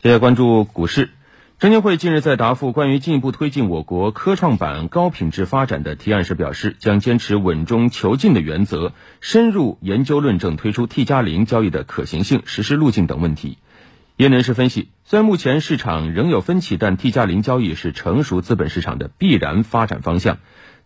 [0.00, 1.10] 接下关注股市。
[1.58, 13.58] 证监会近日在答复关于进一步推进我国科创板高品质发展的提案时表示，将坚持稳中求进的原则，深入研究论证推出 T 加零交易的可行性、实施路径等问题。
[14.16, 20.38] 业内人士分析，虽然目前市场仍有分歧，但 T 加零交易是成熟资本市场的必然发展方向，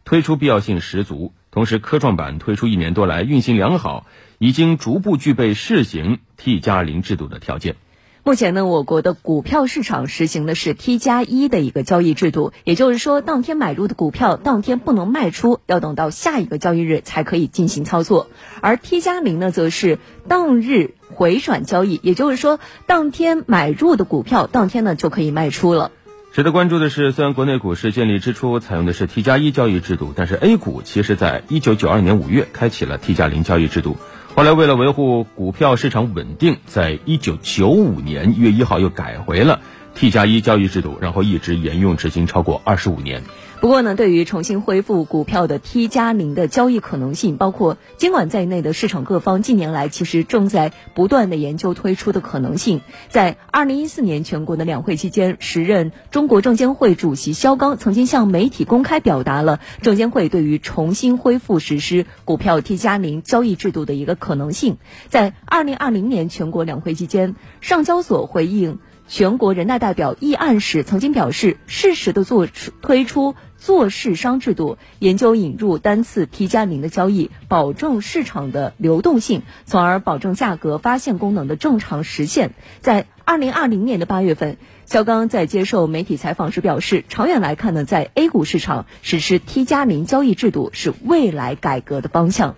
[0.06, 1.34] 推出必要性十足。
[1.50, 4.06] 同时，科创板推出一年多来运行良好，
[4.38, 7.76] 已经逐步具备试行 T 加零制度的条件。
[8.24, 18.28] 目前呢，我国的股票市场实行的是 T 加一的一个交易制度，也就是说，当天买入的股票当天不能卖出，要等到下一个交易日才可以进行操作。
[18.60, 25.90] 而 T 加零呢，则是当日回转交易，也就是说，当天买入的股票当天呢就可以卖出了。
[26.32, 33.96] 值得关注的是，虽然国内股市建立之初采用的是 T 加一交易制度，但是 A 股其实在一九九二年五月开启了 T 加零交易制度。
[34.34, 39.60] 后来，为了维护股票市场稳定，在一九九五年一月一号又改回了
[39.94, 43.22] T 加一交易制度，然后一直沿用至今超过二十五年。
[43.62, 52.80] 不过呢，对于重新恢复股票的 T 加零的交易可能性，包括监管在内的市场各方近年来其实正在不断的研究推出的可能性。
[53.08, 64.78] 在二零一四年全国的两会期间，时任中国证监会主席肖钢曾经向媒体公开表达了证监会对于重新恢复实施股票 T 加零交易制度的一个可能性。
[65.06, 68.80] 在二零二零年全国两会期间，上交所回应。
[69.08, 82.54] 全国人大代表议案时曾经表示，适时的做出推出做市商制度，研究引入单次 T 加零的交易，保证市场的流动性，从而保证价格发现功能的正常实现。
[82.80, 92.56] 在二零二零年的八月份，肖钢在接受媒体采访时表示，长远来看呢，在 A 股市场实施 T 加零交易制度是未来改革的方向。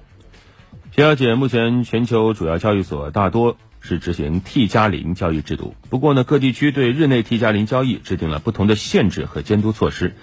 [0.90, 3.58] 据了解，目前全球主要交易所大多。
[3.86, 10.14] 是执行 T 加零交易制度，不过呢，各地区对日内 T 加零交易制定了不同的限制和监督措施。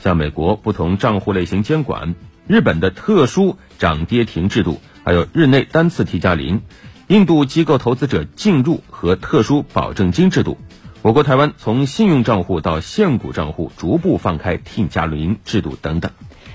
[0.00, 2.14] 像美国不同账户类型监管，
[2.48, 6.62] 日本的特殊涨跌停制度，还有日内单次 T 加零，
[7.06, 10.56] 印度机构投资者进入和特殊保证金制度。
[11.02, 16.10] 我国台湾从信用账户到现股账户逐步放开 T 加零制度等等。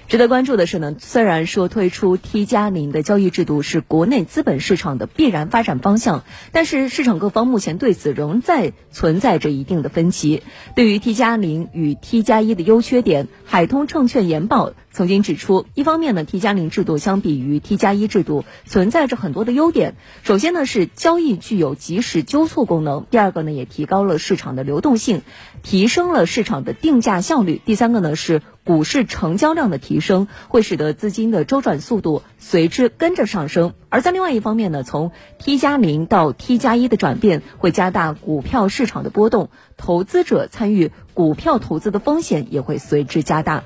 [0.08, 10.44] 值得关注的是呢，虽然说推出 T 加零的交易制度是国内资本市场的必然发展方向，但是市场各方目前对此仍在存在着一定的分歧。
[10.76, 19.96] 对于 T 加零与 T 加一的优缺点，海通证券研报曾经指出，一方面呢，T 加零制度相比于 T 加一制度存在着很多的优点。
[20.24, 25.22] 首先呢，是交易具有及时纠错功能；第二个呢，也提高了市场的流动性，
[25.64, 28.42] 提升了市场的定价效率；第三个呢是。
[28.66, 43.62] 股市成交量的提升会使得资金的周转速度随之跟着上升，而在另外一方面呢，从 T 加零到 T 加一的转变会加大股票市场的波动，投资者参与股票投资的风险也会随之加大。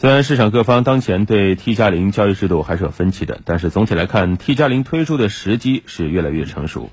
[0.00, 6.92] 虽然市场各方当前对 T 加零交易制度还是有分歧的，但是总体来看，T 加零推出的时机是越来越成熟。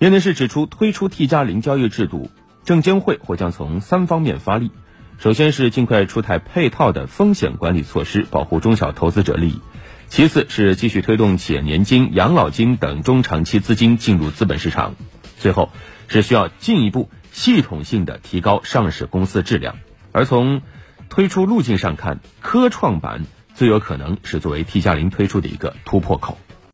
[0.00, 2.28] 业内是指出，推出 T 加零交易制度，
[2.64, 4.72] 证监会或将从三方面发力。
[5.20, 9.60] 首先是尽快出台配套的风险管理措施，保护中小投资者利益；
[10.08, 14.94] 其次是继续推动企业年金、养老金等中长期资金进入资本市场；
[15.38, 15.70] 最后
[16.08, 19.76] 是需要进一步系统性的提高上市公司质量。
[20.10, 20.62] 而从
[21.10, 26.38] 推出路径上看，科创板最有可能是作为 T 加零推出的一个突破口。